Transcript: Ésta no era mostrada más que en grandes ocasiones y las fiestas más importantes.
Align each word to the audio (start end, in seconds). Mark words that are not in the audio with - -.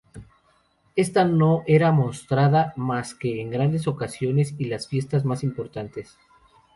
Ésta 0.95 1.25
no 1.25 1.61
era 1.67 1.91
mostrada 1.91 2.73
más 2.75 3.13
que 3.13 3.39
en 3.39 3.51
grandes 3.51 3.87
ocasiones 3.87 4.55
y 4.57 4.65
las 4.65 4.87
fiestas 4.87 5.25
más 5.25 5.43
importantes. 5.43 6.17